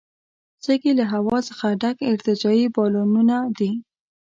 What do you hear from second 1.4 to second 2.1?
څخه ډک